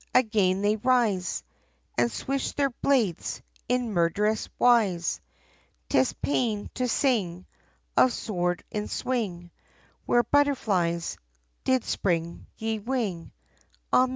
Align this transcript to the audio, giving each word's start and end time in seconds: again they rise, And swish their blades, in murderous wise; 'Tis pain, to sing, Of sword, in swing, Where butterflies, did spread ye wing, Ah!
again 0.15 0.63
they 0.63 0.75
rise, 0.77 1.43
And 1.95 2.11
swish 2.11 2.53
their 2.53 2.71
blades, 2.81 3.39
in 3.69 3.93
murderous 3.93 4.49
wise; 4.57 5.21
'Tis 5.89 6.13
pain, 6.13 6.71
to 6.73 6.87
sing, 6.87 7.45
Of 7.95 8.11
sword, 8.11 8.63
in 8.71 8.87
swing, 8.87 9.51
Where 10.07 10.23
butterflies, 10.23 11.19
did 11.65 11.83
spread 11.83 12.47
ye 12.57 12.79
wing, 12.79 13.31
Ah! 13.93 14.07